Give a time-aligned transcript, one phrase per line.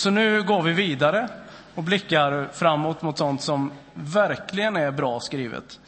[0.00, 1.28] Så nu går vi vidare
[1.74, 5.80] och blickar framåt mot sånt som verkligen är bra skrivet.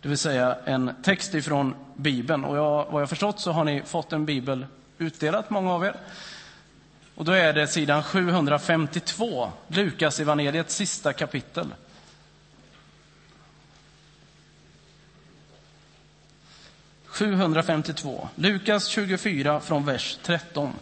[0.00, 2.44] Det vill säga en text ifrån Bibeln.
[2.44, 4.66] Och jag, vad jag förstått så har ni fått en bibel
[4.98, 5.96] utdelat, många av er.
[7.14, 11.66] Och då är det sidan 752, Lukas evangeliets sista kapitel.
[17.06, 18.28] –752.
[18.34, 20.72] Lukas 24 från vers 13.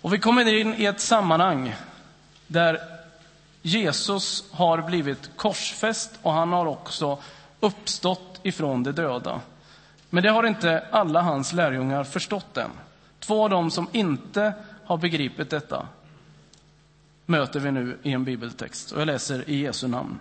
[0.00, 1.74] Och vi kommer in i ett sammanhang
[2.48, 2.80] där
[3.62, 7.18] Jesus har blivit korsfäst och han har också
[7.60, 9.40] uppstått ifrån de döda.
[10.10, 12.70] Men det har inte alla hans lärjungar förstått än.
[13.20, 14.52] Två av dem som inte
[14.84, 15.88] har begripit detta
[17.26, 18.92] möter vi nu i en bibeltext.
[18.92, 20.18] Och jag läser i Jesu namn.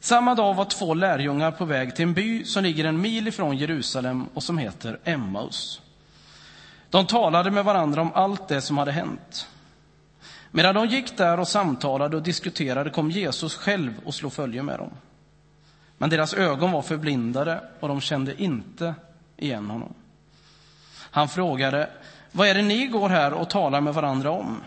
[0.00, 3.56] Samma dag var två lärjungar på väg till en by som ligger en mil ifrån
[3.56, 5.80] Jerusalem och som heter Emmaus.
[6.90, 9.48] De talade med varandra om allt det som hade hänt.
[10.50, 14.78] Medan de gick där och samtalade och diskuterade kom Jesus själv och slog följe med
[14.78, 14.90] dem.
[15.98, 18.94] Men deras ögon var förblindade och de kände inte
[19.36, 19.94] igen honom.
[21.10, 21.90] Han frågade,
[22.32, 24.60] vad är det ni går här och talar med varandra om?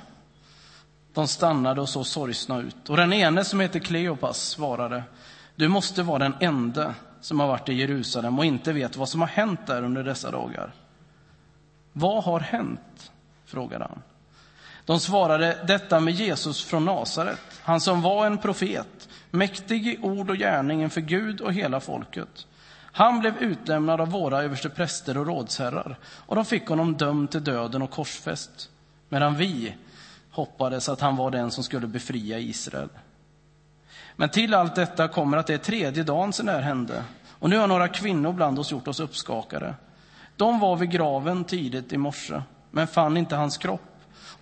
[1.14, 2.90] De stannade och såg sorgsna ut.
[2.90, 5.04] Och den ene som heter Kleopas svarade,
[5.56, 9.22] du måste vara den enda som har varit i Jerusalem och inte vet vad som
[9.22, 10.74] har hänt där under dessa dagar.
[11.94, 13.12] Vad har hänt?
[13.46, 14.02] frågade han.
[14.86, 20.30] De svarade detta med Jesus från Nasaret, han som var en profet, mäktig i ord
[20.30, 22.48] och gärning inför Gud och hela folket.
[22.96, 27.82] Han blev utlämnad av våra överstepräster och rådsherrar och de fick honom dömd till döden
[27.82, 28.70] och korsfäst,
[29.10, 29.76] medan vi
[30.32, 32.90] hoppades att han var den som skulle befria Israel.
[34.16, 37.04] Men till allt detta kommer att det är tredje dagen sedan det här hände
[37.40, 39.76] och nu har några kvinnor bland oss gjort oss uppskakade.
[40.36, 43.93] De var vid graven tidigt i morse, men fann inte hans kropp.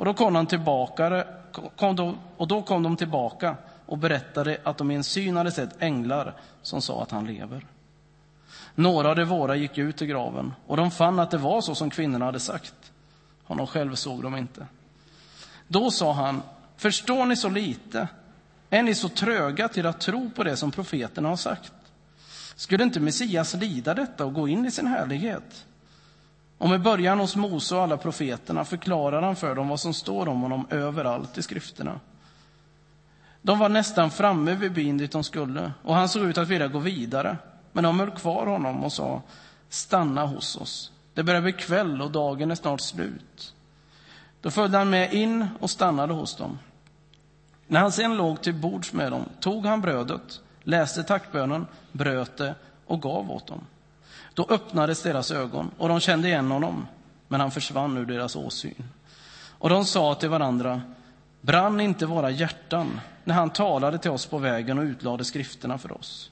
[0.02, 1.26] Och då kom, de tillbaka,
[1.76, 5.52] kom de, och då kom de tillbaka och berättade att de i en syn hade
[5.52, 7.66] sett änglar som sa att han lever.
[8.76, 11.76] Några av de våra gick ut i graven och de fann att det var så
[11.76, 12.92] som kvinnorna hade sagt.
[13.44, 14.68] Honom själv såg de inte.
[15.68, 16.42] Då sa han,
[16.78, 18.08] förstår ni så lite?
[18.70, 21.74] Är ni så tröga till att tro på det som profeterna har sagt?
[22.56, 25.66] Skulle inte Messias lida detta och gå in i sin härlighet?
[26.62, 30.28] Och med början hos Mose och alla profeterna förklarar han för dem vad som står
[30.28, 32.00] om honom överallt i skrifterna.
[33.42, 36.68] De var nästan framme vid byn dit de skulle och han såg ut att vilja
[36.68, 37.38] gå vidare.
[37.72, 39.22] Men de höll kvar honom och sa,
[39.70, 40.92] stanna hos oss.
[41.14, 43.54] Det börjar bli kväll och dagen är snart slut.
[44.42, 46.60] Då följde han med in och stannade hos dem.
[47.68, 52.56] När han sen låg till bords med dem tog han brödet, läste tackbönen, bröt det
[52.86, 53.62] och gav åt dem.
[54.34, 56.88] Då öppnades deras ögon och de kände igen honom,
[57.28, 58.84] men han försvann ur deras åsyn.
[59.58, 60.82] Och de sa till varandra,
[61.42, 65.98] brann inte våra hjärtan när han talade till oss på vägen och utlade skrifterna för
[65.98, 66.32] oss?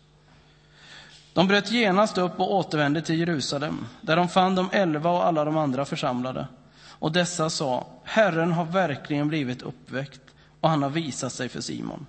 [1.33, 5.45] De bröt genast upp och återvände till Jerusalem, där de fann de elva och alla
[5.45, 6.47] de andra församlade.
[6.87, 10.21] Och dessa sa, Herren har verkligen blivit uppväckt
[10.59, 12.05] och han har visat sig för Simon.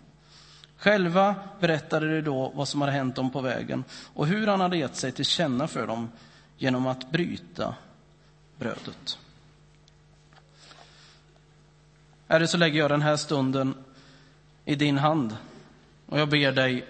[0.80, 4.76] Själva berättade de då vad som hade hänt dem på vägen och hur han hade
[4.76, 6.10] gett sig till känna för dem
[6.56, 7.74] genom att bryta
[8.58, 9.18] brödet.
[12.28, 13.74] Herre, så lägger jag den här stunden
[14.64, 15.36] i din hand
[16.06, 16.86] och jag ber dig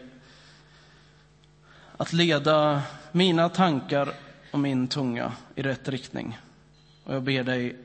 [1.97, 4.13] att leda mina tankar
[4.53, 6.39] och min tunga i rätt riktning.
[7.05, 7.77] Och jag ber dig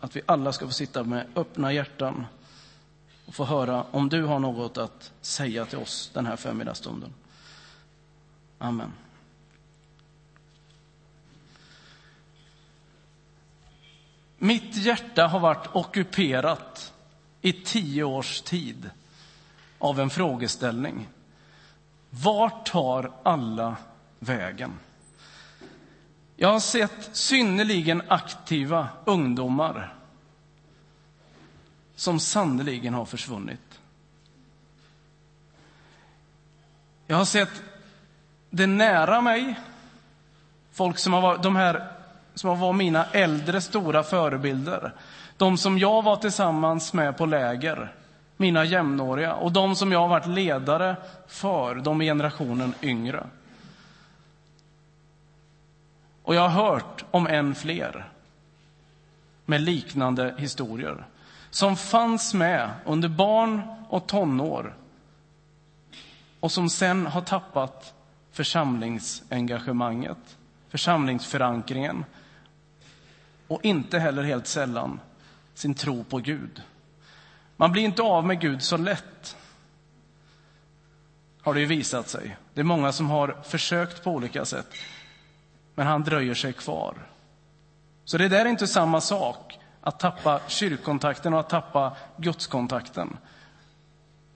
[0.00, 2.26] att vi alla ska få sitta med öppna hjärtan
[3.28, 7.14] och få höra om du har något att säga till oss den här förmiddagsstunden.
[8.58, 8.92] Amen.
[14.38, 16.92] Mitt hjärta har varit ockuperat
[17.40, 18.90] i tio års tid
[19.78, 21.08] av en frågeställning.
[22.10, 23.76] Vart tar alla
[24.18, 24.78] vägen?
[26.36, 29.97] Jag har sett synnerligen aktiva ungdomar
[31.98, 33.80] som sannoliken har försvunnit.
[37.06, 37.62] Jag har sett
[38.50, 39.60] det nära mig,
[40.72, 41.88] folk som har varit, de här
[42.34, 44.92] som har varit mina äldre stora förebilder.
[45.36, 47.92] De som jag var tillsammans med på läger,
[48.36, 50.96] mina jämnåriga, och de som jag har varit ledare
[51.26, 53.26] för, de i generationen yngre.
[56.22, 58.08] Och jag har hört om än fler
[59.44, 61.04] med liknande historier
[61.50, 64.76] som fanns med under barn och tonår
[66.40, 67.94] och som sen har tappat
[68.32, 70.36] församlingsengagemanget,
[70.68, 72.04] församlingsförankringen
[73.48, 75.00] och inte heller helt sällan
[75.54, 76.62] sin tro på Gud.
[77.56, 79.36] Man blir inte av med Gud så lätt,
[81.42, 82.36] har det ju visat sig.
[82.54, 84.74] Det är många som har försökt på olika sätt,
[85.74, 86.94] men han dröjer sig kvar.
[88.04, 89.57] Så det där är inte samma sak,
[89.88, 93.16] att tappa kyrkkontakten och att tappa gudskontakten.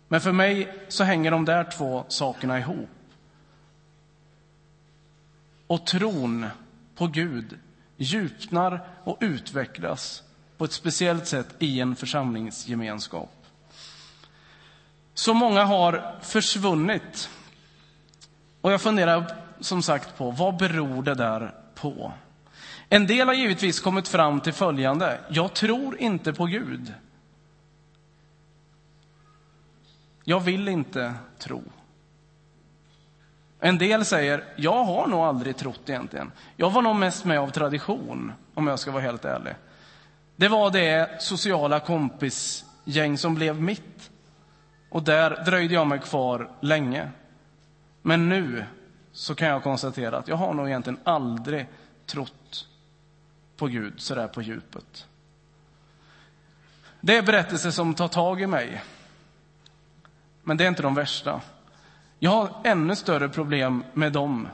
[0.09, 2.89] Men för mig så hänger de där två sakerna ihop.
[5.67, 6.47] Och tron
[6.97, 7.59] på Gud
[7.97, 10.23] djupnar och utvecklas
[10.57, 13.47] på ett speciellt sätt i en församlingsgemenskap.
[15.15, 17.31] Så många har försvunnit.
[18.61, 22.13] Och jag funderar som sagt på vad beror det där på?
[22.93, 25.21] En del har givetvis kommit fram till följande.
[25.29, 26.95] Jag tror inte på Gud.
[30.25, 31.63] Jag vill inte tro.
[33.61, 36.33] En del säger, jag har nog aldrig trott egentligen.
[36.57, 39.55] Jag var nog mest med av tradition, om jag ska vara helt ärlig.
[40.37, 44.11] Det var det sociala kompisgäng som blev mitt.
[44.89, 47.11] Och där dröjde jag mig kvar länge.
[48.03, 48.65] Men nu
[49.13, 51.67] så kan jag konstatera att jag har nog egentligen aldrig
[52.07, 52.42] trott
[53.57, 55.07] på Gud sådär på djupet.
[57.01, 58.83] Det är berättelser som tar tag i mig.
[60.43, 61.41] Men det är inte de värsta.
[62.19, 64.49] Jag har ännu större problem med dem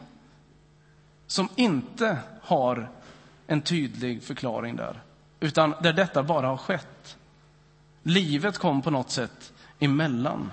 [1.27, 2.91] som inte har
[3.47, 5.03] en tydlig förklaring där,
[5.41, 7.17] utan där detta bara har skett.
[8.03, 10.53] Livet kom på något sätt emellan.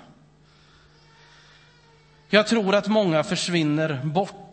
[2.29, 4.44] Jag tror att många försvinner bort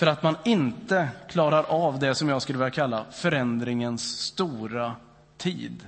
[0.00, 4.92] för att man inte klarar av det som jag skulle vilja kalla förändringens stora
[5.36, 5.86] tid.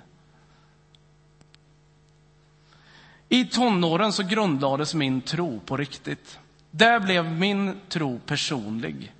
[3.28, 6.38] I tonåren så grundlades min tro på riktigt.
[6.70, 9.12] Där blev min tro personlig.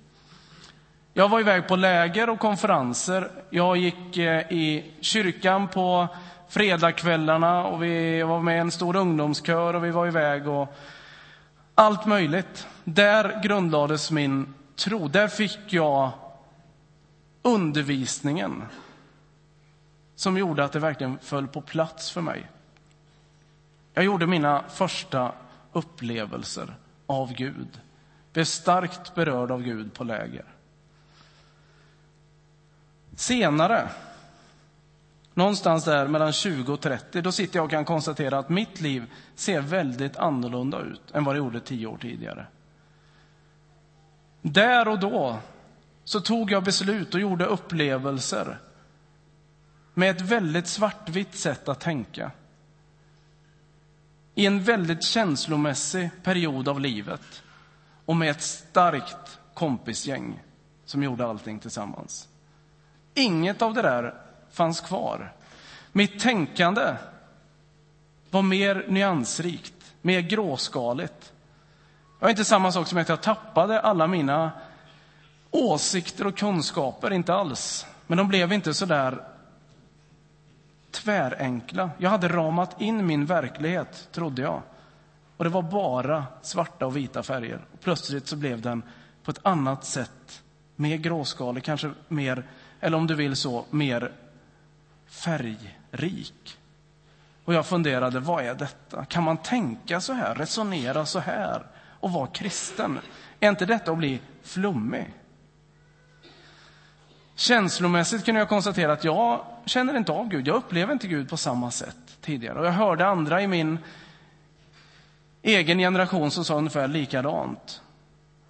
[1.13, 3.31] Jag var iväg på läger och konferenser.
[3.49, 6.07] Jag gick eh, i kyrkan på
[6.49, 10.75] fredagskvällarna och vi var med i en stor ungdomskör och vi var iväg och
[11.75, 12.67] allt möjligt.
[12.83, 15.07] Där grundlades min tro.
[15.07, 16.11] Där fick jag
[17.41, 18.63] undervisningen
[20.15, 22.49] som gjorde att det verkligen föll på plats för mig.
[23.93, 25.31] Jag gjorde mina första
[25.71, 26.75] upplevelser
[27.05, 27.79] av Gud.
[28.33, 30.45] Blev starkt berörd av Gud på läger.
[33.15, 33.89] Senare,
[35.33, 39.11] någonstans där mellan 20 och 30, då sitter jag och kan konstatera att mitt liv
[39.35, 42.45] ser väldigt annorlunda ut än vad det gjorde tio år tidigare.
[44.45, 45.39] Där och då
[46.03, 48.57] så tog jag beslut och gjorde upplevelser
[49.93, 52.31] med ett väldigt svartvitt sätt att tänka
[54.35, 57.43] i en väldigt känslomässig period av livet
[58.05, 60.39] och med ett starkt kompisgäng
[60.85, 62.27] som gjorde allting tillsammans.
[63.13, 64.13] Inget av det där
[64.51, 65.33] fanns kvar.
[65.91, 66.95] Mitt tänkande
[68.29, 71.33] var mer nyansrikt, mer gråskaligt.
[72.23, 74.51] Det var inte samma sak som att jag tappade alla mina
[75.51, 77.85] åsikter och kunskaper, inte alls.
[78.07, 79.23] Men de blev inte så där
[80.91, 81.89] tvärenkla.
[81.97, 84.61] Jag hade ramat in min verklighet, trodde jag.
[85.37, 87.59] Och det var bara svarta och vita färger.
[87.73, 88.83] Och plötsligt så blev den
[89.23, 90.43] på ett annat sätt
[90.75, 92.43] mer gråskalig, kanske mer,
[92.79, 94.11] eller om du vill så, mer
[95.07, 96.57] färgrik.
[97.45, 99.05] Och jag funderade, vad är detta?
[99.05, 101.63] Kan man tänka så här, resonera så här
[102.03, 102.99] och vara kristen?
[103.39, 105.13] Är inte detta att bli flummig?
[107.35, 110.47] Känslomässigt kunde jag konstatera att jag känner inte av Gud.
[110.47, 112.59] Jag upplever inte Gud på samma sätt tidigare.
[112.59, 113.79] Och jag hörde andra i min
[115.41, 117.81] egen generation som sa ungefär likadant.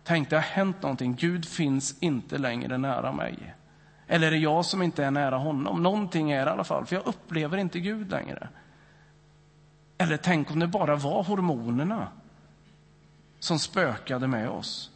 [0.03, 1.15] Tänkte, det har hänt någonting.
[1.15, 3.55] Gud finns inte längre nära mig.
[4.07, 5.83] Eller är det jag som inte är nära honom?
[5.83, 8.47] Någonting är det i alla fall, för jag upplever inte Gud längre.
[9.97, 12.07] Eller tänk om det bara var hormonerna
[13.43, 14.91] som spökade med oss.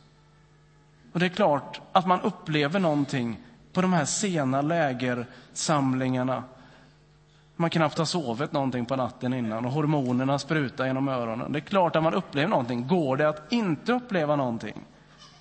[1.13, 3.39] Och det är klart att man upplever någonting
[3.73, 6.43] på de här sena lägersamlingarna.
[7.55, 11.51] Man knappt har sovit någonting på natten innan och hormonerna sprutar genom öronen.
[11.51, 12.87] Det är klart att man upplever någonting.
[12.87, 14.85] Går det att inte uppleva någonting?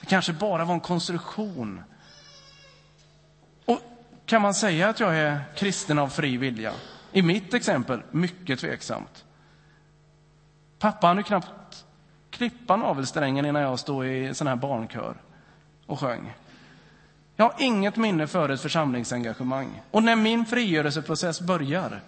[0.00, 1.82] Det kanske bara var en konstruktion.
[3.64, 3.80] Och
[4.24, 6.72] kan man säga att jag är kristen av fri vilja?
[7.12, 9.24] I mitt exempel, mycket tveksamt.
[10.78, 11.85] Pappa hann knappt
[12.36, 15.16] klippa navelsträngen innan jag stod i sån här barnkör
[15.86, 16.34] och sjöng.
[17.36, 19.82] Jag har inget minne för ett församlingsengagemang.
[19.90, 22.00] Och när min frigörelseprocess börjar,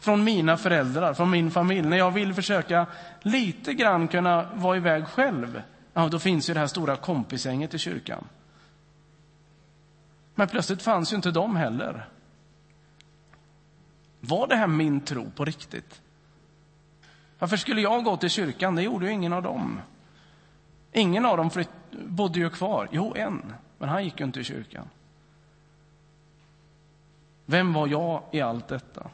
[0.00, 2.86] från mina föräldrar, från min familj, när jag vill försöka
[3.20, 7.78] lite grann kunna vara iväg själv, ja, då finns ju det här stora kompisgänget i
[7.78, 8.24] kyrkan.
[10.34, 12.08] Men plötsligt fanns ju inte de heller.
[14.20, 16.01] Var det här min tro på riktigt?
[17.42, 18.74] Varför skulle jag gå till kyrkan?
[18.74, 19.80] Det gjorde ju ingen av dem.
[20.92, 22.88] Ingen av dem flytt, bodde ju kvar.
[22.92, 24.88] Jo, en, men han gick ju inte i kyrkan.
[27.46, 29.10] Vem var jag i allt detta?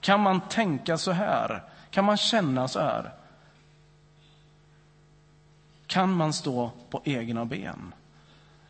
[0.00, 1.62] Kan man tänka så här?
[1.90, 3.12] Kan man känna så här?
[5.86, 7.94] Kan man stå på egna ben?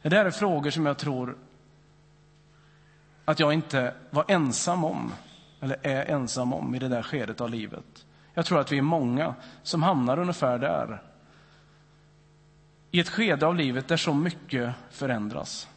[0.02, 1.36] Det där är frågor som jag tror
[3.24, 5.12] att jag inte var ensam om,
[5.60, 8.04] eller är ensam om i det där skedet av livet.
[8.38, 11.02] Jag tror att vi är många som hamnar ungefär där.
[12.90, 15.68] I ett skede av livet där så mycket förändras.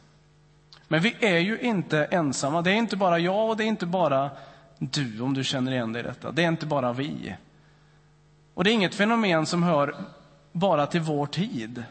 [0.88, 2.62] Men vi är ju inte ensamma.
[2.62, 4.32] Det är inte bara jag och det är inte bara
[4.80, 6.32] du, om du känner igen dig i detta.
[6.32, 7.36] Det är inte bara vi.
[8.53, 9.96] Och det är inget fenomen som hör
[10.51, 11.84] bara till vår tid.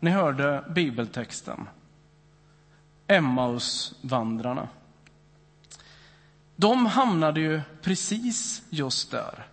[0.00, 1.68] Ni hörde bibeltexten.
[3.06, 4.68] Emmausvandrarna.
[6.60, 9.46] De hamnade ju precis just där.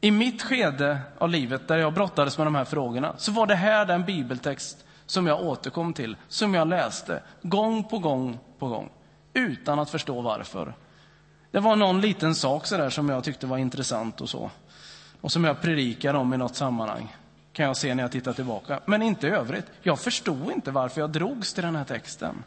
[0.00, 3.54] I mitt skede av livet, där jag brottades med de här frågorna, så var det
[3.54, 8.90] här den bibeltext som jag återkom till, som jag läste gång på gång på gång,
[9.32, 10.74] utan att förstå varför.
[11.50, 14.50] Det var någon liten sak så där som jag tyckte var intressant och så,
[15.20, 17.16] och som jag predikade om i något sammanhang,
[17.52, 18.80] kan jag se när jag tittar tillbaka.
[18.84, 19.66] Men inte i övrigt.
[19.82, 22.42] Jag förstod inte varför jag drogs till den här texten.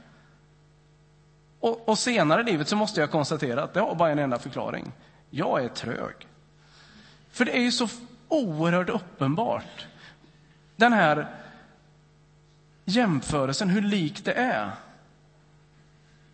[1.59, 4.39] Och, och senare i livet så måste jag konstatera att det har bara en enda
[4.39, 4.91] förklaring.
[5.29, 6.27] Jag är trög.
[7.31, 7.87] För det är ju så
[8.27, 9.87] oerhört uppenbart.
[10.75, 11.27] Den här
[12.85, 14.71] jämförelsen, hur likt det är.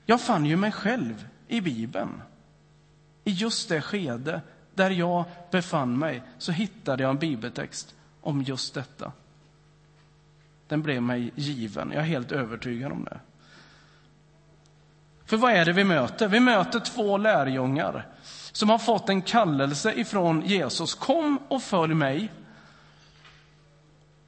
[0.05, 2.22] Jag fann ju mig själv i Bibeln.
[3.24, 4.41] I just det skede
[4.74, 9.12] där jag befann mig så hittade jag en bibeltext om just detta.
[10.67, 13.20] Den blev mig given, jag är helt övertygad om det.
[15.25, 16.27] För vad är det vi möter?
[16.27, 18.08] Vi möter två lärjungar
[18.51, 20.96] som har fått en kallelse ifrån Jesus.
[20.96, 22.32] Kom och följ mig.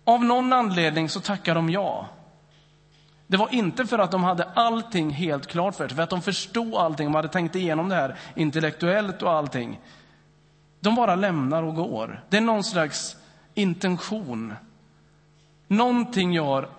[0.03, 2.07] Av någon anledning så tackar de ja.
[3.27, 6.21] Det var inte för att de hade allting helt klart för sig, för att de
[6.21, 9.79] förstod allting, de hade tänkt igenom det här intellektuellt och allting.
[10.79, 12.23] De bara lämnar och går.
[12.29, 13.17] Det är någon slags
[13.53, 14.53] intention.
[15.67, 16.69] Någonting gör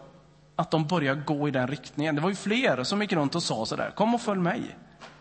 [0.59, 2.15] att de börjar gå i den riktningen.
[2.15, 4.77] Det var ju fler som gick runt och sa så där, kom och följ mig.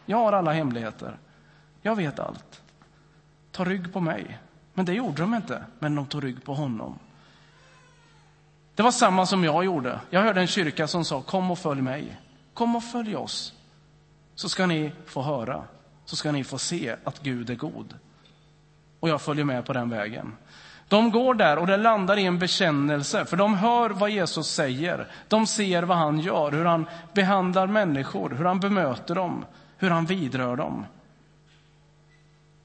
[0.05, 1.17] Jag har alla hemligheter.
[1.81, 2.61] Jag vet allt.
[3.51, 4.39] Ta rygg på mig.
[4.73, 6.99] Men det gjorde de inte, men de tog rygg på honom.
[8.75, 9.99] Det var samma som jag gjorde.
[10.09, 12.21] Jag hörde en kyrka som sa, kom och följ mig.
[12.53, 13.53] Kom och följ oss.
[14.35, 15.63] Så ska ni få höra,
[16.05, 17.95] så ska ni få se att Gud är god.
[18.99, 20.35] Och jag följer med på den vägen.
[20.87, 25.07] De går där och det landar i en bekännelse, för de hör vad Jesus säger.
[25.27, 29.45] De ser vad han gör, hur han behandlar människor, hur han bemöter dem,
[29.77, 30.85] hur han vidrör dem.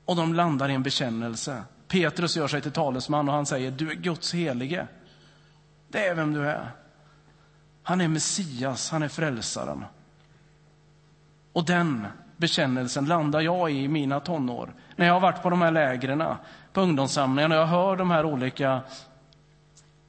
[0.04, 1.62] Och de landar i en bekännelse.
[1.88, 4.86] Petrus gör sig till talesman och han säger, du är Guds helige.
[5.88, 6.70] Det är vem du är.
[7.82, 9.84] Han är Messias, han är frälsaren.
[11.52, 14.74] Och den bekännelsen landar jag i i mina tonår.
[14.96, 16.24] När jag har varit på de här lägren,
[16.72, 18.80] på ungdomssamlingarna, jag hör de här olika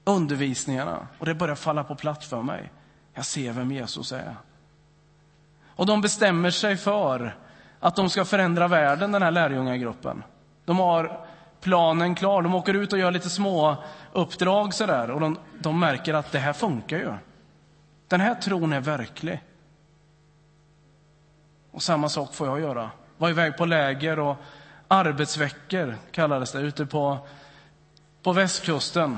[0.04, 2.72] undervisningarna och det börjar falla på plats för mig.
[3.14, 4.36] Jag ser vem Jesus är.
[5.76, 7.36] Och de bestämmer sig för
[7.80, 10.24] att de ska förändra världen, den här lärjungagruppen.
[10.66, 11.26] De har
[11.62, 12.42] planen klar.
[12.42, 13.76] De åker ut och gör lite små
[14.12, 17.14] uppdrag sådär och de, de märker att det här funkar ju.
[18.08, 19.42] Den här tron är verklig.
[21.72, 22.92] Och samma sak får jag göra.
[23.18, 24.38] Var iväg på läger och
[24.88, 27.28] arbetsveckor kallades det ute på,
[28.22, 29.18] på västkusten.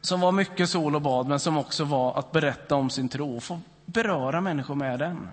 [0.00, 3.36] Som var mycket sol och bad, men som också var att berätta om sin tro
[3.36, 5.28] och få beröra människor med den.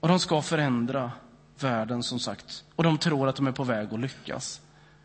[0.00, 1.12] Och de ska förändra
[1.60, 2.64] världen, som sagt.
[2.76, 4.60] Och de tror att de är på väg att lyckas.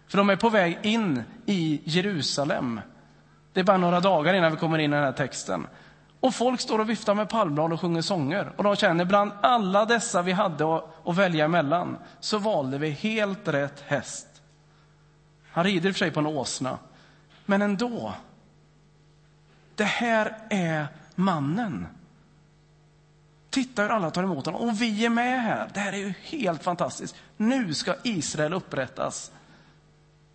[0.07, 2.81] För de är på väg in i Jerusalem.
[3.53, 5.67] Det är bara några dagar innan vi kommer in i den här texten.
[6.23, 8.51] Och folk står och viftar med palmblad och sjunger sånger.
[8.55, 10.75] Och de känner, bland alla dessa vi hade
[11.05, 14.27] att välja emellan, så valde vi helt rätt häst.
[15.51, 16.77] Han rider i och för sig på en åsna.
[17.45, 18.13] Men ändå.
[19.75, 21.87] Det här är mannen.
[23.49, 24.61] Titta hur alla tar emot honom.
[24.61, 25.69] Och vi är med här.
[25.73, 27.15] Det här är ju helt fantastiskt.
[27.37, 29.31] Nu ska Israel upprättas.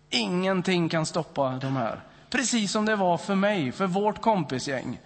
[0.09, 2.01] Ingenting kan stoppa de här.
[2.29, 4.99] Precis som det var för mig, för vårt kompisgäng.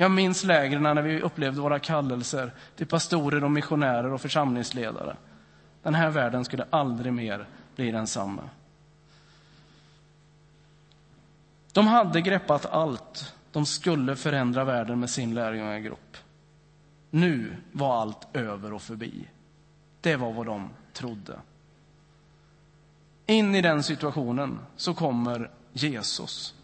[0.00, 5.16] Jag minns lägren när vi upplevde våra kallelser till pastorer och missionärer och församlingsledare.
[5.82, 8.42] Den här världen skulle aldrig mer bli densamma.
[11.72, 13.34] De hade greppat allt.
[13.52, 16.16] De skulle förändra världen med sin lärjungagrupp.
[17.10, 19.28] nu var allt över och förbi.
[20.00, 21.38] Det var vad de trodde.
[23.26, 26.54] In i den situationen så kommer Jesus.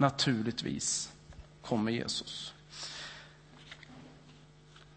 [0.00, 1.12] Naturligtvis
[1.62, 2.54] kommer Jesus.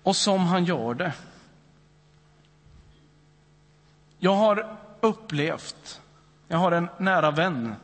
[0.03, 1.13] Och som han gör det.
[4.20, 6.01] Jag har upplevt,
[6.48, 7.75] jag har en nära vän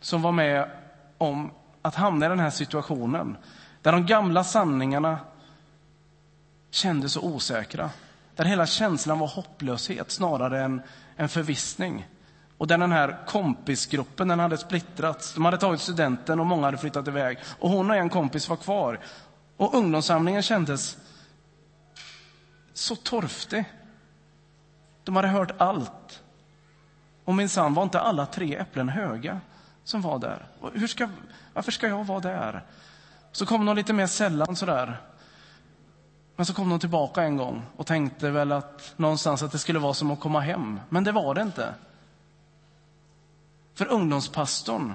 [0.00, 0.70] som var med
[1.18, 1.50] om
[1.82, 3.36] att hamna i den här situationen
[3.82, 5.18] där de gamla sanningarna
[6.70, 7.90] kändes så osäkra.
[8.34, 10.82] Där hela känslan var hopplöshet snarare än
[11.16, 12.06] en förvissning.
[12.58, 15.34] Och där den här kompisgruppen den hade splittrats.
[15.34, 17.38] De hade tagit studenten och många hade flyttat iväg.
[17.58, 19.00] Och hon och en kompis var kvar.
[19.56, 20.96] Och ungdomssamlingen kändes
[22.72, 23.64] så torftig.
[25.04, 26.22] De hade hört allt.
[27.24, 29.40] Och minsann var inte alla tre äpplen höga
[29.84, 30.46] som var där.
[30.72, 31.08] Hur ska,
[31.54, 32.62] varför ska jag vara där?
[33.32, 34.96] Så kom de lite mer sällan sådär.
[36.36, 39.78] Men så kom de tillbaka en gång och tänkte väl att någonstans att det skulle
[39.78, 40.80] vara som att komma hem.
[40.88, 41.74] Men det var det inte.
[43.76, 44.94] För ungdomspastorn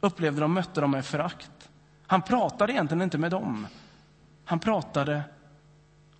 [0.00, 1.70] upplevde de mötte dem med förakt.
[2.06, 3.66] Han pratade egentligen inte med dem.
[4.44, 5.22] Han pratade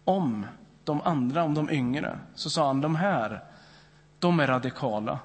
[0.05, 0.47] om
[0.85, 2.19] de andra, om de yngre.
[2.35, 3.45] Så sa han, de här,
[4.19, 5.19] de är radikala.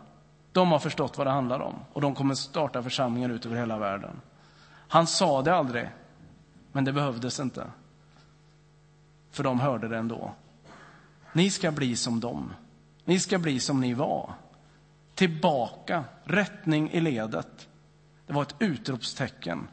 [0.51, 3.77] De har förstått vad det handlar om och de kommer starta församlingar ut över hela
[3.77, 4.21] världen.
[4.87, 5.89] Han sa det aldrig,
[6.71, 7.67] men det behövdes inte.
[9.31, 10.31] För de hörde det ändå.
[11.33, 12.53] Ni ska bli som dem.
[13.05, 14.33] Ni ska bli som ni var.
[15.15, 17.67] Tillbaka, rättning i ledet.
[18.27, 19.67] Det var ett utropstecken.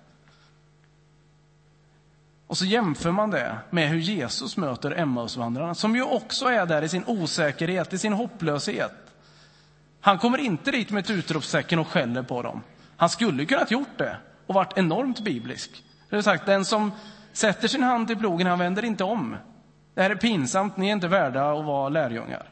[2.47, 6.83] Och så jämför man det med hur Jesus möter Emmausvandrarna, som ju också är där
[6.83, 8.92] i sin osäkerhet, i sin hopplöshet.
[10.00, 12.62] Han kommer inte dit med ett utropstecken och skäller på dem.
[12.97, 14.16] Han skulle kunnat gjort det
[14.47, 15.85] och varit enormt biblisk.
[16.11, 16.92] Det är sagt, den som
[17.33, 19.37] sätter sin hand till plogen, han vänder inte om.
[19.95, 22.48] Det här är pinsamt, ni är inte värda att vara lärjungar.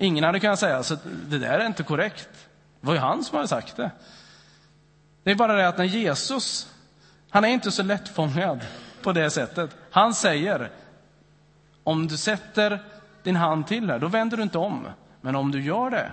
[0.00, 2.28] Ingen hade kunnat säga, så det där är inte korrekt.
[2.80, 3.90] Det var ju han som hade sagt det.
[5.22, 6.74] Det är bara det att när Jesus,
[7.30, 8.66] han är inte så lättfångad
[9.02, 9.76] på det sättet.
[9.90, 10.70] Han säger,
[11.84, 12.82] om du sätter
[13.22, 14.86] din hand till här, då vänder du inte om.
[15.20, 16.12] Men om du gör det,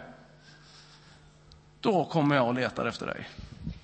[1.80, 3.30] då kommer jag och letar efter dig.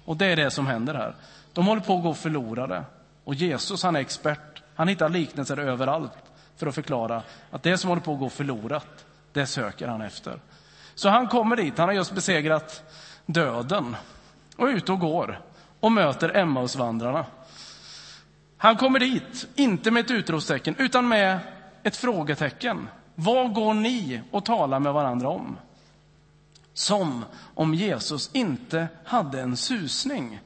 [0.05, 1.15] Och det är det som händer här.
[1.53, 2.83] De håller på att gå förlorade.
[3.23, 4.63] Och Jesus, han är expert.
[4.75, 6.11] Han hittar liknelser överallt
[6.55, 10.39] för att förklara att det som håller på att gå förlorat, det söker han efter.
[10.95, 12.83] Så han kommer dit, han har just besegrat
[13.25, 13.95] döden
[14.57, 15.41] och är ute och går
[15.79, 17.25] och möter Emmausvandrarna.
[18.57, 21.39] Han kommer dit, inte med ett utropstecken, utan med
[21.83, 22.87] ett frågetecken.
[23.15, 25.57] Vad går ni och talar med varandra om?
[26.73, 30.39] Som om Jesus inte hade en susning.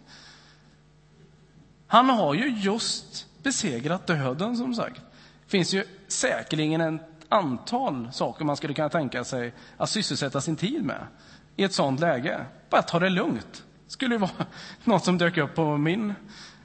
[1.87, 5.01] Han har ju just besegrat döden, som sagt.
[5.43, 6.99] Det finns ju säkerligen en
[7.35, 11.07] antal saker man skulle kunna tänka sig att sysselsätta sin tid med
[11.55, 12.45] i ett sånt läge.
[12.69, 13.63] Bara ta det lugnt.
[13.87, 14.31] skulle vara
[14.83, 16.13] något som dök upp på min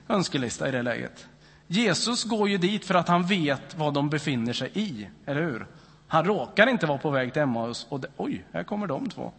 [0.09, 1.29] önskelista i det läget.
[1.67, 5.67] Jesus går ju dit för att han vet vad de befinner sig i, eller hur?
[6.07, 9.33] Han råkar inte vara på väg till Emmaus och det, oj, här kommer de två.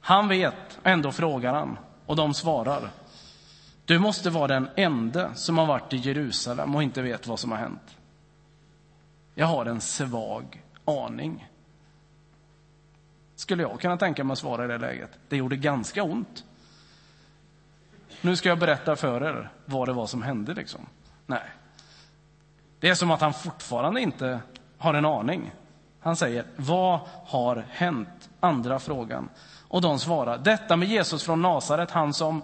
[0.00, 2.90] Han vet, ändå frågar han och de svarar.
[3.84, 7.50] Du måste vara den enda som har varit i Jerusalem och inte vet vad som
[7.50, 7.97] har hänt.
[9.38, 11.48] Jag har en svag aning.
[13.36, 15.18] Skulle jag kunna tänka mig att svara i det läget.
[15.28, 16.44] Det gjorde ganska ont.
[18.20, 20.54] Nu ska jag berätta för er vad det var som hände.
[20.54, 20.86] Liksom.
[21.26, 21.42] Nej.
[22.80, 24.40] Det är som att han fortfarande inte
[24.78, 25.52] har en aning.
[26.00, 28.30] Han säger, vad har hänt?
[28.40, 29.28] Andra frågan.
[29.68, 32.42] Och de svarar, detta med Jesus från Nasaret, han som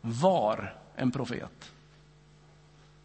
[0.00, 1.72] var en profet.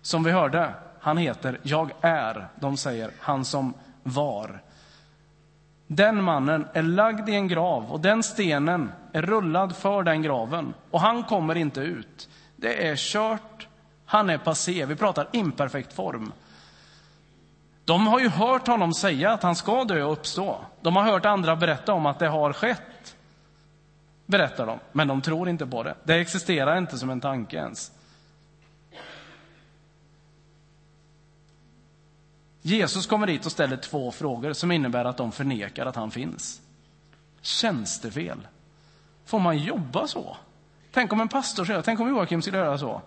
[0.02, 2.48] Som vi hörde, han heter Jag är.
[2.56, 4.62] De säger han som var.
[5.88, 10.74] Den mannen är lagd i en grav och den stenen är rullad för den graven
[10.92, 12.30] och han kommer inte ut.
[12.56, 13.68] Det är kört,
[14.06, 14.86] han är passé.
[14.86, 16.32] Vi pratar imperfekt form.
[17.86, 20.58] De har ju hört honom säga att han ska dö och uppstå.
[20.82, 23.16] De har hört andra berätta om att det har skett.
[24.26, 25.96] Berättar de, men de tror inte på det.
[26.04, 27.92] Det existerar inte som en tanke ens.
[32.62, 36.62] Jesus kommer dit och ställer två frågor som innebär att de förnekar att han finns.
[37.42, 38.48] Tjänstefel.
[39.26, 40.38] Får man jobba så?
[40.92, 43.02] Tänk om en pastor skulle tänk om Joakim skulle göra så.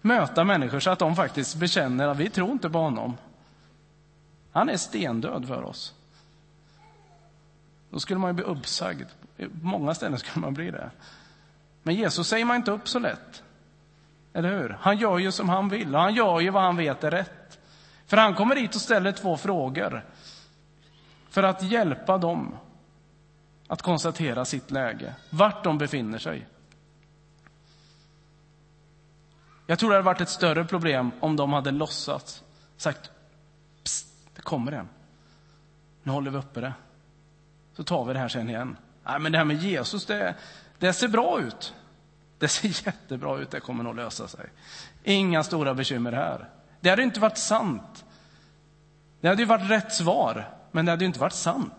[0.00, 3.16] Möta människor så att de faktiskt bekänner att vi tror inte på honom.
[4.52, 5.94] Han är stendöd för oss.
[7.90, 9.08] Då skulle man ju bli uppsagd.
[9.36, 10.90] På många ställen skulle man bli det.
[11.82, 13.42] Men Jesus säger man inte upp så lätt.
[14.32, 14.76] Eller hur?
[14.80, 17.39] Han gör ju som han vill och han gör ju vad han vet är rätt.
[18.10, 20.04] För han kommer dit och ställer två frågor
[21.28, 22.56] för att hjälpa dem
[23.66, 26.46] att konstatera sitt läge, vart de befinner sig.
[29.66, 32.42] Jag tror det hade varit ett större problem om de hade låtsats,
[32.76, 33.10] sagt
[33.84, 34.88] Psst, det kommer en.
[36.02, 36.74] Nu håller vi uppe det.
[37.72, 38.76] Så tar vi det här sen igen.
[39.04, 40.34] Nej, men det här med Jesus, det,
[40.78, 41.74] det ser bra ut.
[42.38, 44.46] Det ser jättebra ut, det kommer nog lösa sig.
[45.04, 46.48] Inga stora bekymmer här.
[46.80, 48.04] Det hade inte varit sant.
[49.20, 51.72] Det hade ju varit rätt svar, men det hade ju inte varit sant.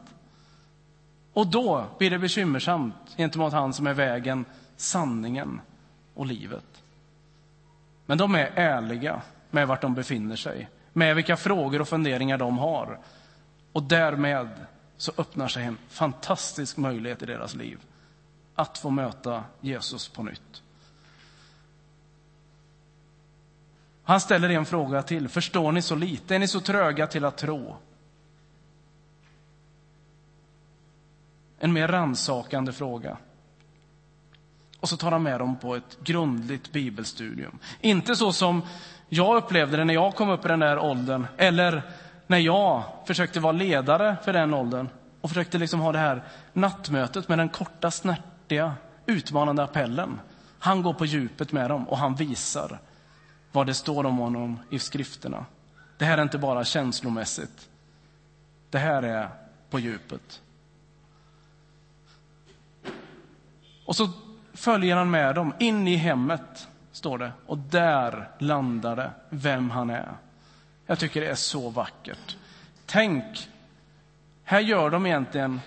[1.34, 5.62] Och då blir det bekymmersamt gentemot han som är vägen, sanningen
[6.14, 6.84] och livet.
[8.06, 12.58] Men de är ärliga med vart de befinner sig, med vilka frågor och funderingar de
[12.58, 13.00] har.
[13.72, 14.50] Och därmed
[14.98, 17.80] så öppnar sig en fantastisk möjlighet i deras liv
[18.56, 20.64] att få möta Jesus på nytt.
[24.12, 25.28] Han ställer en fråga till.
[25.28, 26.36] Förstår ni så lite?
[26.36, 27.76] Är ni så tröga till att tro?
[31.60, 33.18] En mer rannsakande fråga.
[34.80, 37.60] Och så tar han med dem på ett grundligt bibelstudium.
[37.82, 38.62] Inte så som
[39.10, 41.84] jag upplevde det när jag kom upp i den där åldern, eller
[42.28, 44.90] när jag försökte vara ledare för den åldern
[45.22, 48.74] och försökte liksom ha det här nattmötet med den korta, snärtiga,
[49.06, 50.20] utmanande appellen.
[50.60, 52.80] Han går på djupet med dem och han visar
[53.52, 55.46] vad det står om honom i skrifterna.
[55.98, 57.70] Det här är inte bara känslomässigt.
[58.70, 59.30] Det här är
[59.70, 60.42] på djupet.
[63.86, 64.10] Och så
[64.54, 67.32] följer han med dem in i hemmet, står det.
[67.46, 70.12] Och där landar det vem han är.
[70.86, 72.38] Jag tycker det är så vackert.
[72.86, 73.50] Tänk,
[74.44, 75.62] här gör de egentligen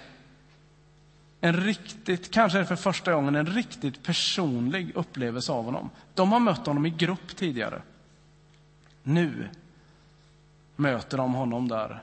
[1.45, 5.91] en riktigt, kanske för första gången, en riktigt personlig upplevelse av honom.
[6.15, 7.83] De har mött honom i grupp tidigare.
[9.03, 9.49] Nu
[10.77, 12.03] möter de honom där,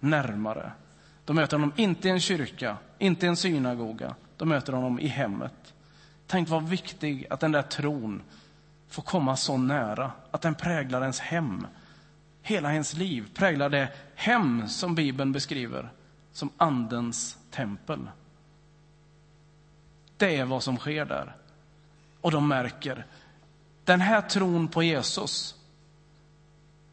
[0.00, 0.72] närmare.
[1.24, 4.14] De möter honom inte i en kyrka, inte i en synagoga.
[4.36, 5.74] De möter honom i hemmet.
[6.26, 8.22] Tänk vad viktig att den där tron
[8.88, 11.66] får komma så nära, att den präglar ens hem.
[12.42, 15.92] Hela ens liv präglar det hem som Bibeln beskriver
[16.32, 18.08] som Andens tempel.
[20.22, 21.36] Det är vad som sker där.
[22.20, 23.06] Och de märker,
[23.84, 25.54] den här tron på Jesus,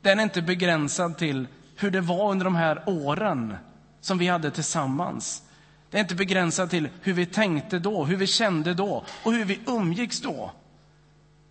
[0.01, 3.55] den är inte begränsad till hur det var under de här åren
[4.01, 5.43] som vi hade tillsammans.
[5.89, 9.45] Det är inte begränsat till hur vi tänkte då, hur vi kände då och hur
[9.45, 10.51] vi umgicks då.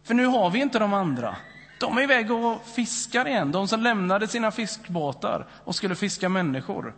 [0.02, 1.36] För nu har vi inte de andra.
[1.80, 6.94] De är iväg och fiskar igen, de som lämnade sina fiskbåtar och skulle fiska människor.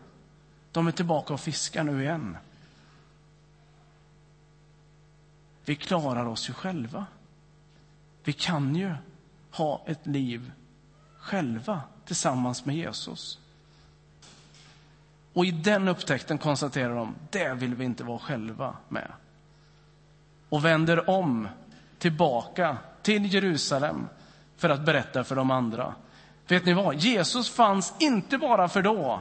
[0.72, 2.36] De är tillbaka och fiskar nu igen.
[5.64, 7.06] Vi klarar oss ju själva.
[8.24, 8.94] Vi kan ju
[9.50, 10.52] ha ett liv
[11.18, 13.38] själva tillsammans med Jesus.
[15.32, 19.12] Och i den upptäckten konstaterar de, det vill vi inte vara själva med.
[20.48, 21.48] Och vänder om
[21.98, 24.08] tillbaka till Jerusalem
[24.56, 25.94] för att berätta för de andra.
[26.48, 26.94] Vet ni vad?
[26.94, 29.20] Jesus fanns inte bara för då.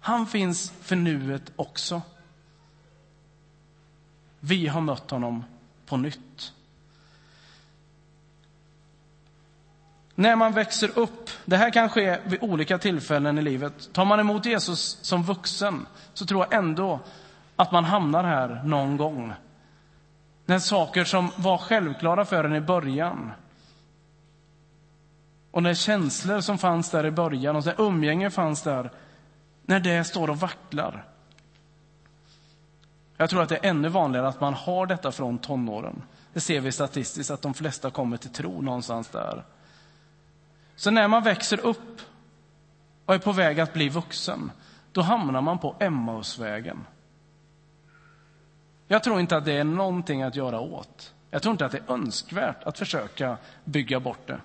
[0.00, 2.02] Han finns för nuet också.
[4.40, 5.44] Vi har mött honom
[5.86, 6.52] på nytt.
[10.14, 13.92] När man växer upp, det här kan ske vid olika tillfällen i livet.
[13.92, 17.00] Tar man emot Jesus som vuxen så tror jag ändå
[17.56, 19.32] att man hamnar här någon gång.
[20.46, 23.32] När saker som var självklara för en i början
[25.50, 28.90] och när känslor som fanns där i början och när umgänge fanns där,
[29.62, 31.04] när det står och vacklar.
[33.20, 36.02] Jag tror att det är ännu vanligare att man har detta från tonåren.
[36.32, 39.44] Det ser vi statistiskt, att de flesta kommer till tro någonstans där.
[40.76, 42.00] Så när man växer upp
[43.04, 44.50] och är på väg att bli vuxen,
[44.92, 46.86] då hamnar man på Emmausvägen.
[48.86, 51.14] Jag tror inte att det är någonting att göra åt.
[51.30, 54.40] Jag tror inte att det är önskvärt att försöka bygga bort det.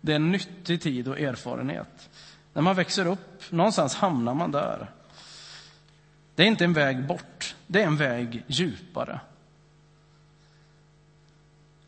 [0.00, 2.10] Det är en nyttig tid och erfarenhet.
[2.52, 4.90] När man växer upp, någonstans hamnar man där.
[6.38, 9.20] Det är inte en väg bort, det är en väg djupare.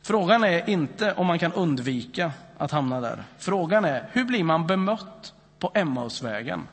[0.02, 3.24] Frågan är inte om man kan undvika att hamna där.
[3.38, 6.68] Frågan är, hur blir man bemött på Emmausvägen?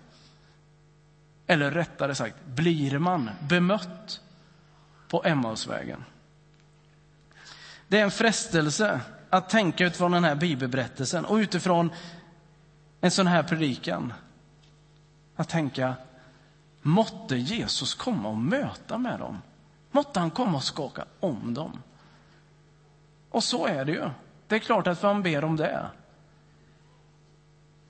[1.48, 4.22] Eller rättare sagt, blir man bemött
[5.08, 6.04] på Emmausvägen?
[7.88, 11.92] Det är en frestelse att tänka utifrån den här bibelberättelsen och utifrån
[13.02, 14.14] en sån här predikan.
[15.36, 15.96] Att tänka,
[16.88, 19.42] måtte Jesus komma och möta med dem.
[19.92, 21.82] Måtte han komma och skaka om dem.
[23.30, 24.10] Och så är det ju.
[24.48, 25.90] Det är klart att man ber om det.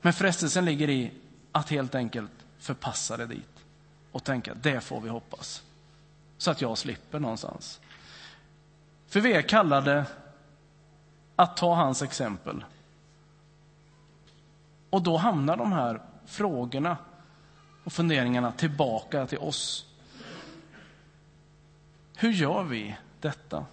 [0.02, 1.12] Men frestelsen ligger i
[1.52, 3.66] att helt enkelt förpassa det dit
[4.12, 5.64] och tänka det får vi hoppas.
[6.38, 7.80] Så att jag slipper någonstans.
[9.08, 10.06] För vi är kallade
[11.36, 12.66] att ta hans exempel.
[14.90, 16.98] Och då hamnar de här frågorna
[17.88, 19.86] och funderingarna tillbaka till oss.
[22.16, 23.66] Hur gör vi detta?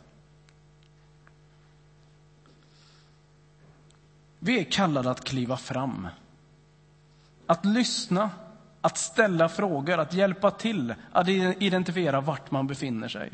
[4.39, 6.09] Vi är kallade att kliva fram.
[7.47, 8.31] Att lyssna,
[8.81, 13.33] att ställa frågor, att hjälpa till att identifiera vart man befinner sig.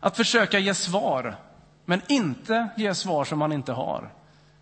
[0.00, 1.36] Att försöka ge svar,
[1.84, 4.12] men inte ge svar som man inte har.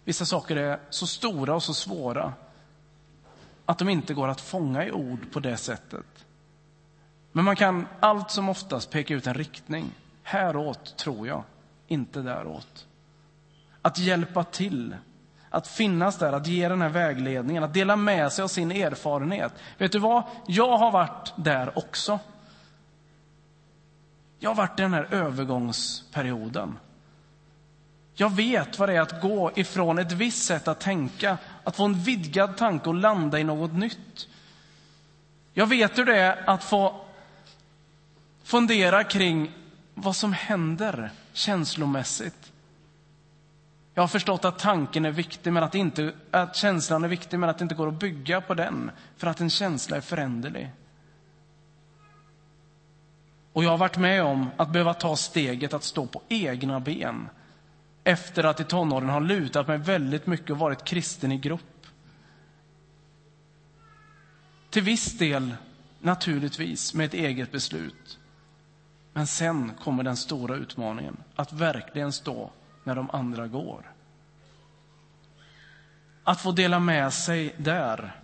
[0.04, 2.32] Vissa saker är så stora och så svåra
[3.66, 6.26] att de inte går att fånga i ord på det sättet.
[7.32, 9.90] Men man kan allt som oftast peka ut en riktning.
[10.22, 11.42] Häråt, tror jag,
[11.86, 12.86] inte däråt.
[13.82, 14.96] Att hjälpa till,
[15.50, 19.52] att finnas där, att ge den här vägledningen, att dela med sig av sin erfarenhet.
[19.78, 20.22] Vet du vad?
[20.46, 22.18] Jag har varit där också.
[24.38, 26.78] Jag har varit i den här övergångsperioden.
[28.14, 31.84] Jag vet vad det är att gå ifrån ett visst sätt att tänka, att få
[31.84, 34.28] en vidgad tanke och landa i något nytt.
[35.52, 37.00] Jag vet hur det är att få
[38.42, 39.52] fundera kring
[39.94, 42.52] vad som händer känslomässigt.
[43.94, 47.48] Jag har förstått att tanken är viktig, men att, inte, att känslan är viktig, men
[47.48, 50.70] att det inte går att bygga på den, för att en känsla är föränderlig.
[53.52, 57.28] Och jag har varit med om att behöva ta steget att stå på egna ben
[58.04, 61.86] efter att i tonåren ha lutat mig väldigt mycket och varit kristen i grupp.
[64.70, 65.56] Till viss del,
[66.00, 68.18] naturligtvis, med ett eget beslut.
[69.12, 72.50] Men sen kommer den stora utmaningen, att verkligen stå
[72.84, 73.92] när de andra går.
[76.24, 78.20] Att få dela med sig där.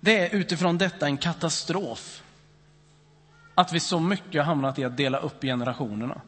[0.00, 2.22] Det är utifrån detta en katastrof
[3.54, 6.20] att vi så mycket har hamnat i att dela upp generationerna.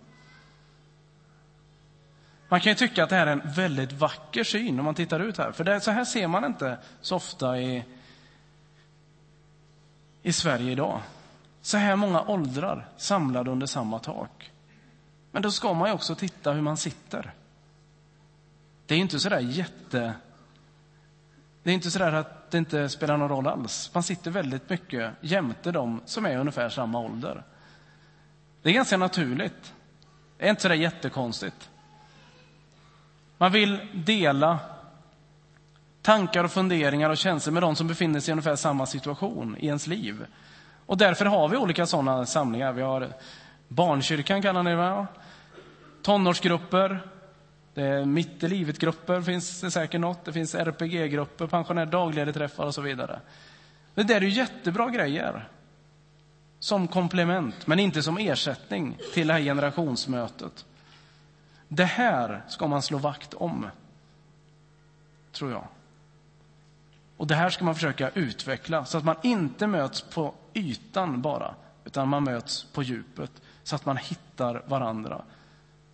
[2.49, 5.21] Man kan ju tycka att det här är en väldigt vacker syn om man tittar
[5.21, 7.85] ut här, för det, så här ser man inte så ofta i,
[10.23, 11.01] i Sverige idag.
[11.61, 14.53] Så här många åldrar samlade under samma tak.
[15.31, 17.33] Men då ska man ju också titta hur man sitter.
[18.87, 20.15] Det är inte sådär jätte...
[21.63, 23.91] Det är inte sådär att det inte spelar någon roll alls.
[23.95, 27.43] Man sitter väldigt mycket jämte dem som är ungefär samma ålder.
[28.63, 29.75] Det är ganska naturligt.
[30.39, 31.71] Det är inte sådär jättekonstigt.
[33.39, 34.59] Man vill dela
[36.03, 39.67] tankar och funderingar och känslor med de som befinner sig i ungefär samma situation i
[39.67, 40.27] ens liv.
[40.87, 42.73] Och därför har vi olika sådana samlingar.
[42.73, 43.09] Vi har
[43.69, 45.07] barnkyrkan kallar ni det
[46.03, 47.01] Tonårsgrupper,
[47.75, 50.25] det är mitt i livet-grupper finns det säkert något.
[50.25, 53.21] Det finns RPG-grupper, pensionär dagledarträffar och så vidare.
[53.95, 55.49] Det där är ju jättebra grejer.
[56.59, 60.65] Som komplement, men inte som ersättning till det här generationsmötet.
[61.69, 63.67] Det här ska man slå vakt om,
[65.33, 65.65] tror jag.
[67.17, 71.55] Och det här ska man försöka utveckla så att man inte möts på ytan bara,
[71.85, 73.31] utan man möts på djupet
[73.63, 75.23] så att man hittar varandra.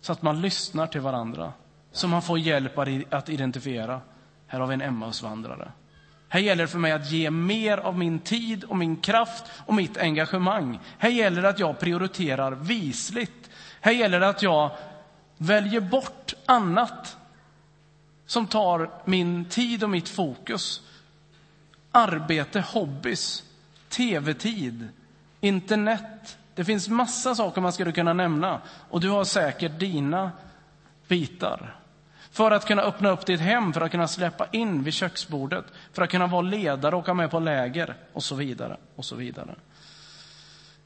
[0.01, 1.53] Så att man lyssnar till varandra,
[1.91, 2.77] så man får hjälp
[3.09, 4.01] att identifiera.
[4.47, 5.71] Här har vi en Emmausvandrare.
[6.29, 9.73] Här gäller det för mig att ge mer av min tid och min kraft och
[9.73, 10.79] mitt engagemang.
[10.97, 13.49] Här gäller det att jag prioriterar visligt.
[13.81, 14.71] Här gäller det att jag
[15.43, 17.17] väljer bort annat
[18.25, 20.81] som tar min tid och mitt fokus.
[21.91, 23.43] Arbete, hobbys,
[23.89, 24.87] tv-tid,
[25.41, 26.37] internet.
[26.55, 30.31] Det finns massa saker man skulle kunna nämna och du har säkert dina
[31.07, 31.75] bitar.
[32.31, 36.01] För att kunna öppna upp ditt hem, för att kunna släppa in vid köksbordet, för
[36.01, 38.77] att kunna vara ledare och åka med på läger och så vidare.
[38.95, 39.55] och så vidare.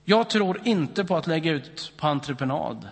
[0.06, 2.88] Jag tror inte på att lägga ut på entreprenad.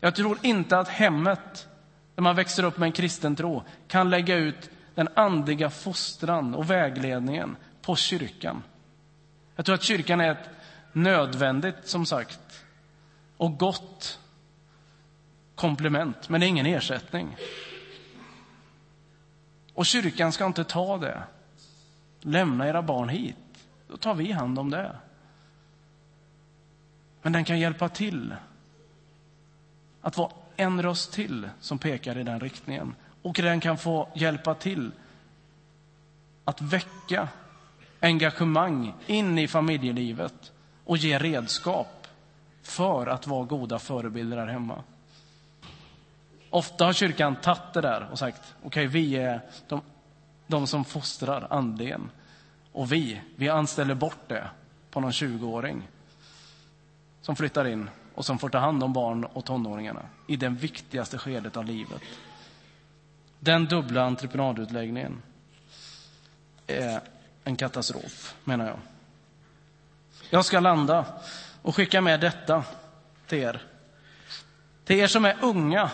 [0.00, 1.68] Jag tror inte att hemmet,
[2.14, 6.70] där man växer upp med en kristen tro, kan lägga ut den andliga fostran och
[6.70, 8.62] vägledningen på kyrkan.
[9.56, 10.50] Jag tror att kyrkan är ett
[10.92, 12.64] nödvändigt, som sagt,
[13.36, 14.18] och gott
[15.54, 17.36] komplement, men det är ingen ersättning.
[19.74, 21.22] Och kyrkan ska inte ta det.
[22.20, 23.36] Lämna era barn hit,
[23.88, 24.96] då tar vi hand om det.
[27.22, 28.34] Men den kan hjälpa till
[30.02, 32.94] att vara en röst till som pekar i den riktningen.
[33.22, 34.90] Och den kan få hjälpa till
[36.44, 37.28] att väcka
[38.00, 40.52] engagemang in i familjelivet
[40.84, 42.06] och ge redskap
[42.62, 44.82] för att vara goda förebilder där hemma.
[46.50, 49.80] Ofta har kyrkan tagit det där och sagt, okej, okay, vi är de,
[50.46, 52.10] de som fostrar andligen.
[52.72, 54.50] Och vi, vi anställer bort det
[54.90, 55.88] på någon 20-åring
[57.22, 61.18] som flyttar in och som får ta hand om barn och tonåringarna i det viktigaste
[61.18, 62.02] skedet av livet.
[63.38, 65.22] Den dubbla entreprenadutläggningen
[66.66, 67.00] är
[67.44, 68.78] en katastrof, menar jag.
[70.30, 71.04] Jag ska landa
[71.62, 72.64] och skicka med detta
[73.26, 73.62] till er.
[74.84, 75.90] Till er som är unga,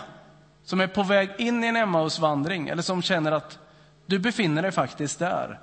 [0.63, 3.59] som är på väg in i en Emmausvandring eller som känner att
[4.05, 5.59] du befinner dig faktiskt där.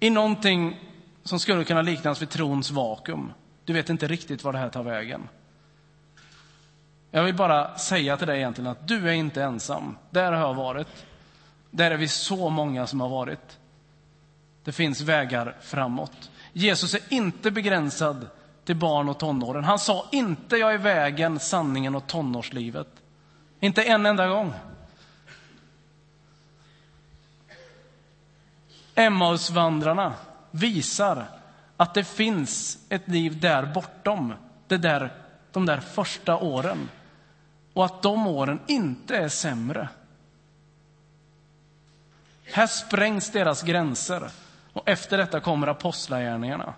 [0.00, 0.80] I någonting
[1.24, 3.32] som skulle kunna liknas vid trons vakuum.
[3.64, 5.28] Du vet inte riktigt var det här tar vägen.
[7.10, 9.96] Jag vill bara säga till dig egentligen att du är inte ensam.
[10.10, 11.06] Där har jag varit.
[11.70, 13.58] Där är vi så många som har varit.
[14.64, 16.30] Det finns vägar framåt.
[16.52, 18.28] Jesus är inte begränsad
[18.64, 19.64] till barn och tonåren.
[19.64, 22.88] Han sa inte jag är vägen, sanningen och tonårslivet.
[23.60, 24.52] Inte en enda gång.
[28.94, 30.14] Emmausvandrarna
[30.50, 31.26] visar
[31.76, 34.34] att det finns ett liv där bortom
[34.68, 35.12] det där,
[35.52, 36.88] de där första åren.
[37.72, 39.88] Och att de åren inte är sämre.
[42.44, 44.30] Här sprängs deras gränser.
[44.72, 46.74] Och efter detta kommer apostlagärningarna.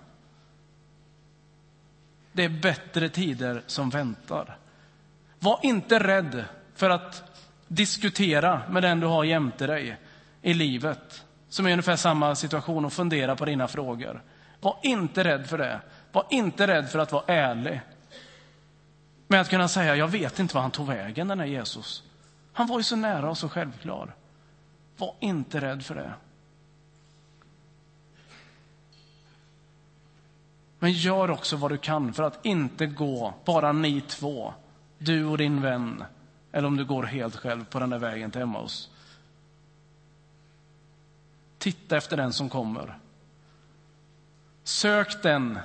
[2.32, 4.58] Det är bättre tider som väntar.
[5.38, 9.96] Var inte rädd för att diskutera med den du har jämte dig
[10.42, 14.22] i livet, som är ungefär samma situation, och fundera på dina frågor.
[14.66, 15.80] Var inte rädd för det.
[16.12, 17.80] Var inte rädd för att vara ärlig.
[19.28, 22.02] Med att kunna säga, jag vet inte var han tog vägen, den här Jesus.
[22.52, 24.14] Han var ju så nära och så självklar.
[24.96, 26.12] Var inte rädd för det.
[30.78, 34.54] Men gör också vad du kan för att inte gå bara ni två,
[34.98, 36.04] du och din vän,
[36.52, 38.90] eller om du går helt själv på den där vägen till Emmaus.
[41.58, 42.98] Titta efter den som kommer.
[44.66, 45.58] Sök den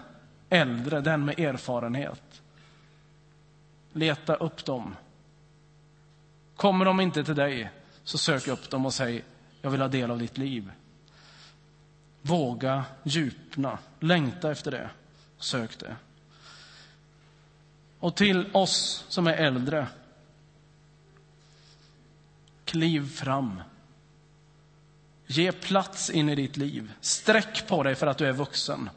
[0.50, 2.42] äldre, den med erfarenhet.
[3.94, 4.96] Leta upp dem.
[6.56, 7.72] Kommer de inte till dig,
[8.04, 9.24] så sök upp dem och säg,
[9.62, 10.72] jag vill ha del av ditt liv.
[12.22, 14.90] Våga djupna, längta efter det.
[15.38, 15.96] Sök det.
[18.00, 19.88] Och till oss som är äldre.
[22.66, 23.62] Kliv fram.
[25.32, 26.92] Ge plats in i ditt liv.
[27.02, 28.90] Sträck på dig för att du är vuxen.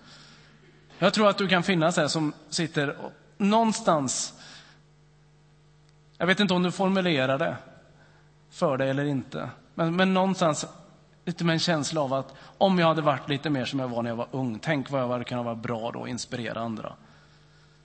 [0.98, 2.96] Jag tror att du kan finnas här som sitter
[3.38, 4.34] någonstans.
[6.18, 7.56] Jag vet inte om du formulerar det
[8.50, 9.50] för dig eller inte.
[9.74, 10.66] Men, men någonstans
[11.24, 14.02] lite med en känsla av att om jag hade varit lite mer som jag var
[14.02, 16.92] när jag var ung, tänk vad jag hade kunnat vara bra då och inspirera andra.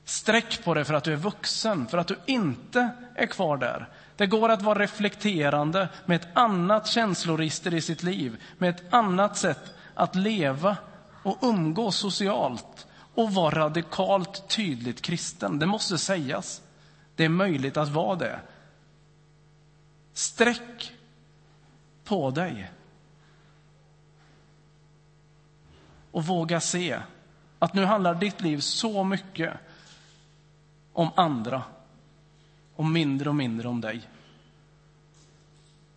[0.03, 3.89] Sträck på dig för att du är vuxen, för att du inte är kvar där.
[4.19, 9.37] Det går att vara reflekterande med ett annat känsloregister i sitt liv, med ett annat
[9.37, 10.77] sätt att leva
[11.23, 15.59] och umgås socialt och vara radikalt tydligt kristen.
[15.59, 16.61] Det måste sägas.
[17.15, 18.39] Det är möjligt att vara det.
[20.13, 20.93] Sträck
[22.03, 22.71] på dig.
[26.11, 26.99] och våga se
[27.59, 29.53] att nu handlar ditt liv så mycket
[30.93, 31.63] om andra
[32.79, 34.01] och mindre och mindre om dig.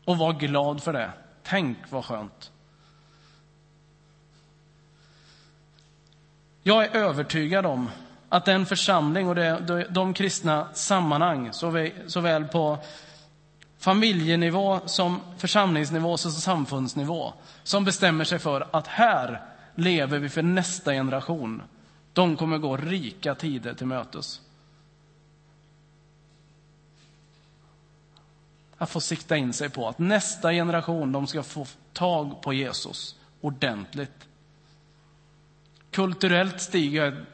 [0.05, 1.11] Och var glad för det.
[1.43, 2.53] Tänk vad skönt.
[6.63, 7.91] Jag är övertygad om
[8.29, 9.37] att den församling och
[9.91, 11.53] de kristna sammanhang,
[12.07, 12.79] såväl på
[13.79, 19.43] familjenivå som församlingsnivå som samfundsnivå, som bestämmer sig för att här
[19.75, 21.63] lever vi för nästa generation.
[22.13, 24.41] De kommer gå rika tider till mötes.
[28.83, 33.17] Att få sikta in sig på att nästa generation de ska få tag på Jesus
[33.41, 34.29] ordentligt.
[35.91, 37.25] Kulturellt stiger jag,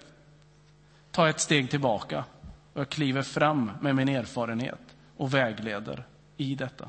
[1.11, 2.25] tar jag ett steg tillbaka
[2.73, 4.81] och jag kliver fram med min erfarenhet
[5.17, 6.89] och vägleder i detta.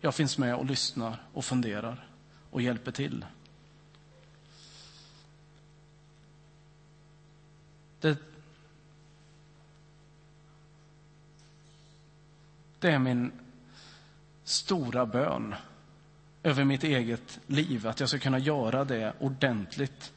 [0.00, 2.08] Jag finns med och lyssnar och funderar
[2.50, 3.24] och hjälper till.
[8.00, 8.18] Det,
[12.78, 13.32] det är min
[14.44, 15.54] stora bön
[16.42, 20.12] över mitt eget liv, att jag ska kunna göra det ordentligt.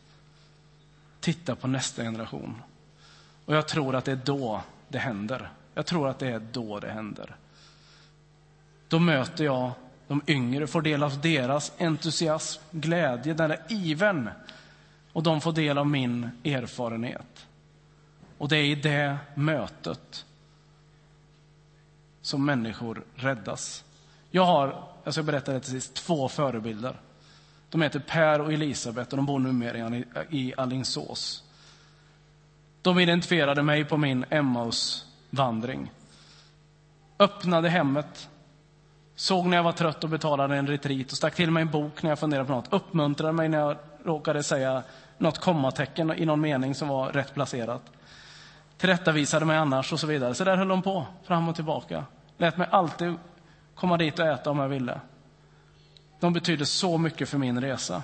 [1.19, 2.61] Titta på nästa generation.
[3.45, 5.49] Och jag tror att det är då det händer.
[5.73, 7.35] Jag tror att det är då det händer.
[8.87, 9.71] Då möter jag
[10.07, 14.29] de yngre, får del av deras entusiasm, glädje, den där ivern.
[15.13, 17.47] Och de får del av min erfarenhet.
[18.37, 20.25] Och det är i det mötet
[22.21, 23.83] som människor räddas.
[24.31, 26.95] Jag har, alltså jag ska berätta det till sist, två förebilder.
[27.69, 31.43] De heter Per och Elisabet och de bor numera i Allingsås.
[32.81, 35.91] De identifierade mig på min Emmaus-vandring.
[37.19, 38.29] Öppnade hemmet,
[39.15, 42.03] såg när jag var trött och betalade en retreat och stack till mig en bok
[42.03, 42.73] när jag funderade på något.
[42.73, 44.83] Uppmuntrade mig när jag råkade säga
[45.17, 47.81] något kommatecken i någon mening som var rätt placerat.
[48.81, 50.35] Tillrättavisade mig annars och så vidare.
[50.35, 52.05] Så där höll de på, fram och tillbaka.
[52.37, 53.15] Lät mig alltid
[53.75, 54.99] komma dit och äta om jag ville.
[56.19, 58.03] De betydde så mycket för min resa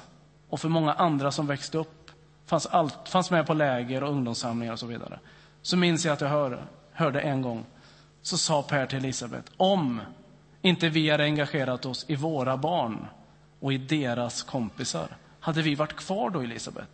[0.49, 2.11] och för många andra som växte upp.
[2.45, 5.19] Fanns, allt, fanns med på läger och ungdomssamlingar och så vidare.
[5.61, 6.59] Så minns jag att jag hörde,
[6.91, 7.65] hörde en gång,
[8.21, 10.01] så sa Per till Elisabet, om
[10.61, 13.07] inte vi hade engagerat oss i våra barn
[13.59, 15.07] och i deras kompisar,
[15.39, 16.89] hade vi varit kvar då, Elisabet?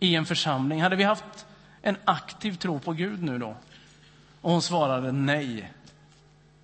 [0.00, 0.82] I en församling?
[0.82, 1.46] Hade vi haft
[1.86, 3.56] en aktiv tro på Gud nu då?
[4.40, 5.72] Och hon svarade nej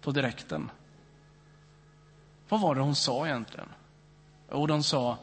[0.00, 0.70] på direkten.
[2.48, 3.68] Vad var det hon sa egentligen?
[4.48, 5.18] Och de sa,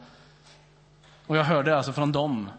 [1.26, 2.50] och jag hörde alltså från dem,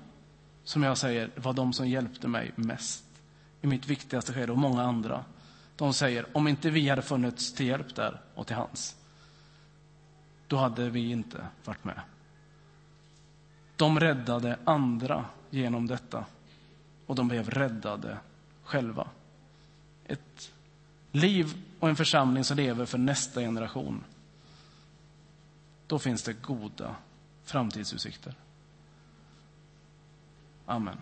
[0.63, 3.03] som jag säger, var de som hjälpte mig mest
[3.61, 5.25] i mitt viktigaste skede och många andra.
[5.75, 8.95] De säger, om inte vi hade funnits till hjälp där och till hans,
[10.47, 12.01] då hade vi inte varit med.
[13.75, 16.25] De räddade andra genom detta
[17.11, 18.17] och de blev räddade
[18.63, 19.07] själva.
[20.05, 20.51] Ett
[21.11, 24.03] liv och en församling som lever för nästa generation
[25.87, 26.95] då finns det goda
[27.43, 28.35] framtidsutsikter.
[30.65, 30.97] Amen.